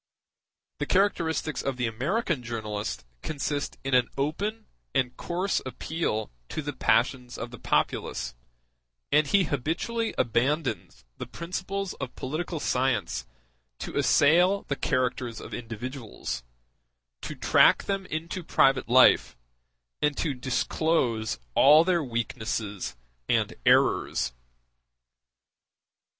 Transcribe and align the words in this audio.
The 0.79 0.87
characteristics 0.87 1.61
of 1.61 1.77
the 1.77 1.85
American 1.85 2.41
journalist 2.41 3.05
consist 3.21 3.77
in 3.83 3.93
an 3.93 4.09
open 4.17 4.65
and 4.95 5.15
coarse 5.15 5.61
appeal 5.63 6.31
to 6.49 6.63
the 6.63 6.73
passions 6.73 7.37
of 7.37 7.51
the 7.51 7.59
populace; 7.59 8.33
and 9.11 9.27
he 9.27 9.43
habitually 9.43 10.15
abandons 10.17 11.05
the 11.19 11.27
principles 11.27 11.93
of 11.99 12.15
political 12.15 12.59
science 12.59 13.27
to 13.77 13.95
assail 13.95 14.63
the 14.63 14.75
characters 14.75 15.39
of 15.39 15.53
individuals, 15.53 16.41
to 17.21 17.35
track 17.35 17.83
them 17.83 18.07
into 18.07 18.43
private 18.43 18.89
life, 18.89 19.37
and 20.01 20.15
disclose 20.41 21.37
all 21.53 21.83
their 21.83 22.03
weaknesses 22.03 22.95
and 23.29 23.53
errors. 23.67 24.33